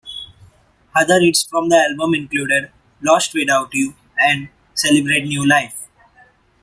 Other 0.95 1.19
hits 1.19 1.43
from 1.43 1.69
the 1.69 1.77
album 1.77 2.15
included 2.15 2.71
"Lost 3.03 3.35
Without 3.35 3.71
You" 3.75 3.93
and 4.17 4.49
"Celebrate 4.73 5.27
New 5.27 5.47
Life. 5.47 5.85